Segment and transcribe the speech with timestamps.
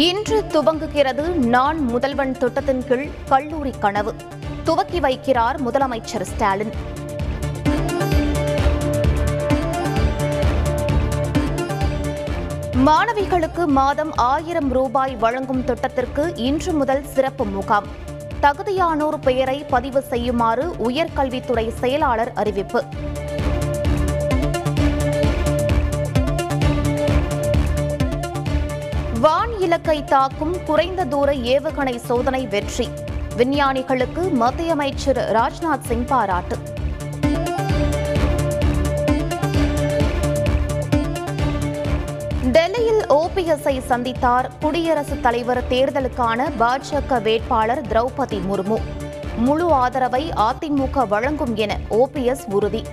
[0.00, 4.14] இன்று துவங்குகிறது நான் முதல்வன் திட்டத்தின் கீழ் கல்லூரி கனவு.
[4.64, 6.70] துவக்கி வைக்கிறார் முதலமைச்சர் ஸ்டாலின்.
[12.86, 17.86] மாணவிகளுக்கு மாதம் ஆயிரம் ரூபாய் வழங்கும் திட்டத்திற்கு இன்று முதல் சிறப்பு முகாம்.
[18.42, 22.84] தகுதியானோர் பெயரை பதிவு செய்யுமாறு உயர்கல்வித்துறை செயலாளர் அறிவிப்பு.
[29.90, 32.88] இலக்கை தாக்கும் குறைந்த தூர ஏவுகணை சோதனை வெற்றி.
[33.36, 36.56] விஞ்ஞானிகளுக்கு மத்திய அமைச்சர் ராஜ்நாத் சிங் பாராட்டு.
[42.52, 48.78] டெல்லியில் ஓபிஎஸ்ஐ சந்தித்தார் குடியரசுத் தலைவர் தேர்தலுக்கான பாஜக வேட்பாளர் திரௌபதி முர்மு.
[49.36, 52.84] முழு ஆதரவை அதிமுக வழங்கும் என ஓபிஎஸ் உறுதி.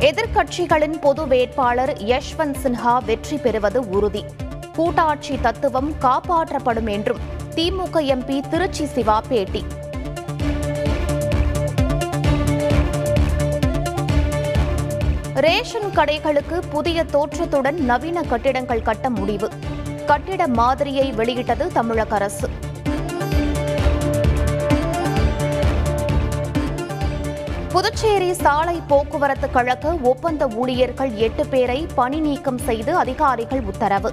[0.00, 4.24] எதிர்க்கட்சிகளின் பொது வேட்பாளர் யஷ்வந்த் சின்ஹா வெற்றி பெறுவது உறுதி.
[4.74, 7.18] கூட்டாட்சி தத்துவம் காப்பாற்றப்படும் என்றும்
[7.54, 9.64] திமுக எம்பி திருச்சி சிவா பேட்டி.
[15.34, 19.50] ரேஷன் கடைகளுக்கு புதிய தோற்றத்துடன் நவீன கட்டிடங்கள் கட்ட முடிவு.
[20.06, 22.48] கட்டிட மாதிரியை வெளியிட்டது தமிழக அரசு.
[27.76, 34.12] புதுச்சேரி சாலை போக்குவரத்து கழக ஒப்பந்த ஊழியர்கள் எட்டு பேரை பணி நீக்கம் செய்து அதிகாரிகள் உத்தரவு.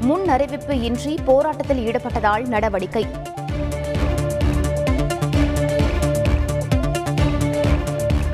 [0.00, 3.06] முன் அறிவிப்பு இன்றி போராட்டத்தில் ஈடுபட்டதால் நடவடிக்கை.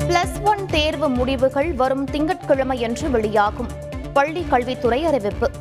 [0.07, 3.67] பிளஸ் ஒன் தேர்வு முடிவுகள் வரும் திங்கட்கிழமையன்று வெளியாகும்.
[4.13, 5.51] பள்ளி கல்வித்துறை அறிவிப்பு.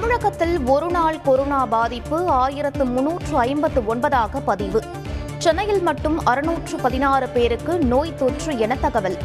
[0.00, 4.82] தமிழகத்தில் ஒருநாள் கொரோனா பாதிப்பு ஆயிரத்து முன்னூற்று ஐம்பத்து ஒன்பதாக பதிவு.
[5.38, 9.16] சென்னையில் மட்டும் அறுநூற்று பதினாறு பேருக்கு நோய் தொற்று என தகவல்.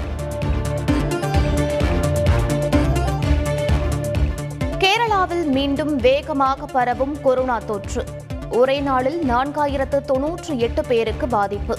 [4.77, 8.05] கேரளாவில் மீண்டும் வேகமாக பரவும் கொரோனா தொற்று.
[8.51, 11.77] ஒரே நாளில் நான்காயிரத்து தொன்னூற்று எட்டு பேருக்கு பாதிப்பு.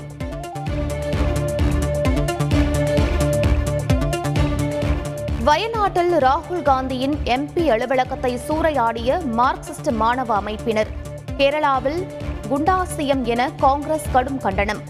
[5.46, 10.90] வயநாட்டில் ராகுல் காந்தியின் எம்பி அலுவலகத்தை சூறையாடிய மார்க்சிஸ்ட் மாணவ அமைப்பினர்.
[11.38, 11.98] கேரளாவில்
[12.50, 14.80] குண்டாசியம் என காங்கிரஸ் கடும் கண்டனம்.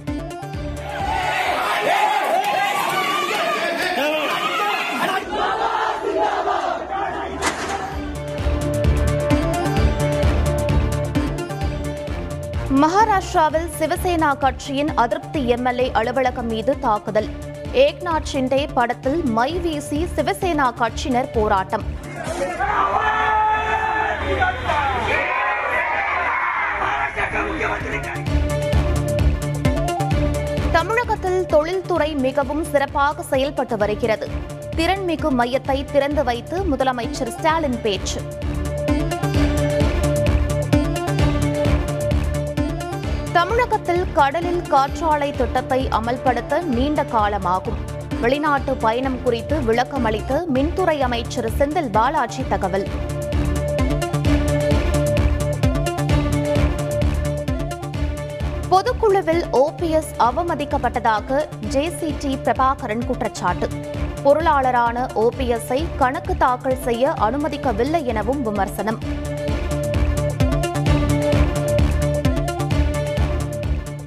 [12.83, 17.29] மகாராஷ்டிராவில் சிவசேனா கட்சியின் அதிருப்தி எம்எல்ஏ அலுவலகம் மீது தாக்குதல்.
[17.83, 21.85] ஏக்நாத் ஷிண்டே படத்தில் மை வீசி சிவசேனா கட்சியினர் போராட்டம்.
[30.73, 34.29] தமிழகத்தில் தொழில்துறை மிகவும் சிறப்பாக செயல்பட்டு வருகிறது.
[34.77, 38.21] திறன்மிகு மையத்தை திறந்து வைத்து முதலமைச்சர் ஸ்டாலின் பேச்சு.
[43.34, 47.78] தமிழகத்தில் கடலில் காற்றாலை திட்டத்தை அமல்படுத்த நீண்ட காலமாகும்.
[48.21, 52.89] வெளிநாட்டு பயணம் குறித்து விளக்கமளித்த மின்துறை அமைச்சர் செந்தில் பாலாஜி தகவல்.
[58.71, 63.69] பொதுக்குழுவில் ஓபிஎஸ் அவமதிக்கப்பட்டதாக ஜேசிடி பிரபாகரன் குற்றச்சாட்டு.
[64.25, 68.99] பொருளாளரான ஓபிஎஸ்ஐ கணக்கு தாக்கல் செய்ய அனுமதிக்கவில்லை எனவும் விமர்சனம்.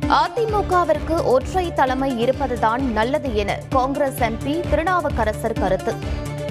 [0.09, 5.93] அதிமுகவிற்கு ஒற்றை தலைமை இருப்பதுதான் நல்லது என காங்கிரஸ் எம்பி திருநாவுக்கரசர் கருத்து.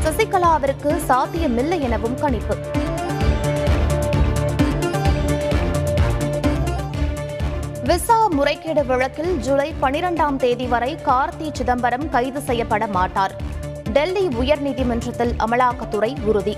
[0.04, 2.56] சசிகலாவிற்கு சாத்தியமில்லை எனவும் கணிப்பு.
[7.84, 13.34] விசா முறைகேடு வழக்கில் ஜூலை பனிரெண்டாம் தேதி வரை கார்த்தி சிதம்பரம் கைது செய்யப்பட மாட்டார்.
[13.92, 16.56] டெல்லி உயர்நீதிமன்றத்தில் அமலாக்கத்துறை உறுதி.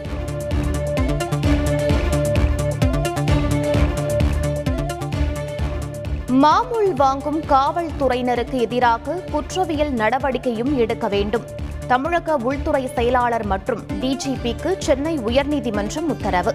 [6.32, 11.44] மாமூல் வாங்கும் காவல்துறையினருக்கு எதிராக குற்றவியல் நடவடிக்கையும் எடுக்க வேண்டும்.
[11.86, 16.54] தமிழக உள்துறை செயலாளர் மற்றும் டிஜிபிக்கு சென்னை உயர்நீதிமன்றம் உத்தரவு.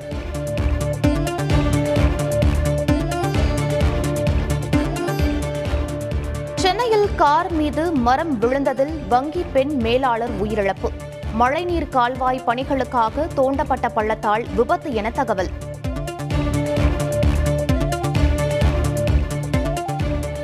[6.55, 10.89] சென்னையில் கார் மீது மரம் விழுந்ததில் வங்கி பெண் மேலாளர் உயிரிழப்பு.
[11.33, 15.49] மழைநீர் கால்வாய் பணிகளுக்காக தோண்டப்பட்ட பள்ளத்தால் விபத்து என தகவல்.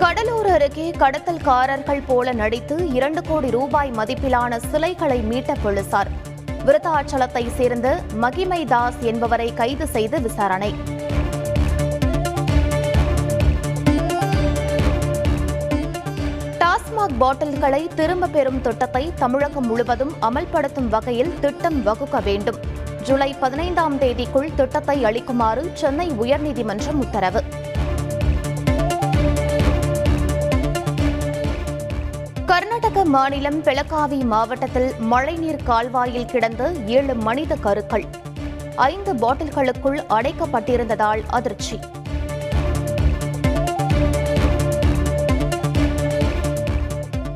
[0.10, 6.08] கடலூர் அருகே கடத்தல்காரர்கள் போல நடித்து இரண்டு கோடி ரூபாய் மதிப்பிலான சிலைகளை மீட்ட போலீசார்.
[6.66, 10.76] விருத்தாச்சலத்தை சேர்ந்த மகிமை தாஸ் என்பவரை கைது செய்து விசாரணை.
[16.60, 22.60] டாஸ்மாக் பாட்டில்களை திரும்ப பெறும் திட்டத்தை தமிழகம் முழுவதும் அமல்படுத்தும் வகையில் திட்டம் வகுக்க வேண்டும்.
[23.04, 27.59] ஜூலை பதினைந்தாம் தேதிக்குள் திட்டத்தை அளிக்குமாறு சென்னை உயர்நீதிமன்றம் உத்தரவு.
[32.50, 38.06] கர்நாடக மாநிலம் பெலகாவி மாவட்டத்தில் மழைநீர் கால்வாயில் கிடந்த ஏழு மனித கருக்கள்
[38.76, 41.80] ஐந்து பாட்டில்களுக்குள் அடைக்கப்பட்டிருந்ததால் அதிர்ச்சி.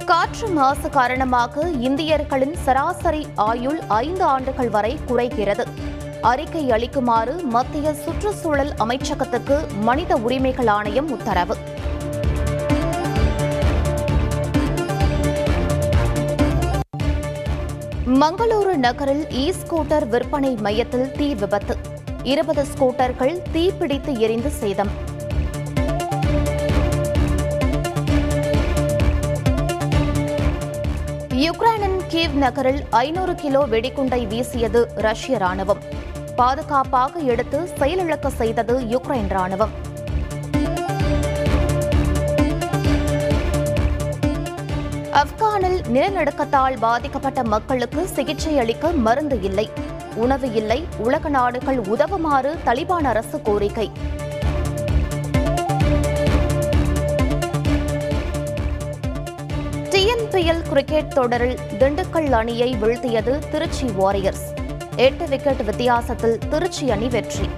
[0.06, 5.68] காற்று மாசு காரணமாக இந்தியர்களின் சராசரி ஆயுள் ஐந்து ஆண்டுகள் வரை குறைகிறது.
[6.22, 11.58] அறிக்கை அளிக்குமாறு மத்திய சுற்றுச்சூழல் அமைச்சகத்துக்கு மனித உரிமைகள் ஆணையம் உத்தரவு.
[18.24, 21.76] மங்களூரு நகரில் இ ஸ்கூட்டர் விற்பனை மையத்தில் தீ விபத்து.
[22.24, 24.92] இருபது ஸ்கூட்டர்கள் தீப்பிடித்து எரிந்து சேதம்.
[31.46, 35.82] யுக்ரைனின் கீவ் நகரில் ஐநூறு கிலோ வெடிகுண்டை வீசியது ரஷ்ய ராணுவம்.
[36.36, 39.83] பாதுகாப்பாக எடுத்து செயலிழக்க செய்தது யுக்ரைன் ராணுவம்.
[45.14, 49.70] ஆப்கானில் நிலநடுக்கத்தால் பாதிக்கப்பட்ட மக்களுக்கு சிகிச்சை அளிக்க மருந்து இல்லை.
[50.16, 50.88] உணவு இல்லை.
[50.98, 53.92] உலக நாடுகள் உதவுமாறு தலிபான் அரசு கோரிக்கை.
[59.90, 64.54] டிஎன்பிஎல் கிரிக்கெட் தொடரில் திண்டுக்கல் அணியை வீழ்த்தியது திருச்சி வாரியர்ஸ்.
[64.96, 67.50] எட்டு விக்கெட் வித்தியாசத்தில் திருச்சி அணி வெற்றி.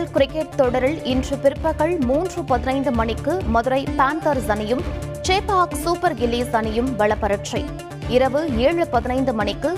[0.00, 4.80] ஐபிஎல் கிரிக்கெட் தொடரில் இன்று பிற்பகல் மூன்று பதினைந்து மணிக்கு மதுரை பாந்தர்ஸ் அணியும்
[5.26, 7.62] சேபாக் சூப்பர் கில்லிஸ் அணியும் வளப்பரட்சை
[8.16, 9.72] இரவு ஏழு பதினைந்து மணிக்கு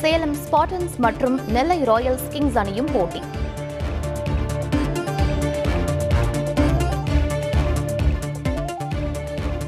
[0.00, 3.22] சேலம் ஸ்பாட்டன்ஸ் மற்றும் நெல்லை ராயல்ஸ் கிங்ஸ் அணியும் போட்டி.